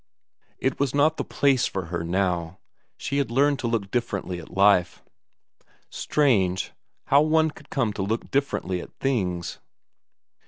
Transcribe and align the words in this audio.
It 0.57 0.79
was 0.79 0.95
not 0.95 1.17
the 1.17 1.23
place 1.23 1.67
for 1.67 1.85
her 1.93 2.03
now; 2.03 2.57
she 2.97 3.17
had 3.19 3.29
learned 3.29 3.59
to 3.59 3.67
look 3.67 3.91
differently 3.91 4.39
at 4.39 4.57
life. 4.57 5.03
Strange, 5.91 6.71
how 7.05 7.21
one 7.21 7.51
could 7.51 7.69
come 7.69 7.93
to 7.93 8.01
look 8.01 8.31
differently 8.31 8.81
at 8.81 8.91
things! 8.99 9.59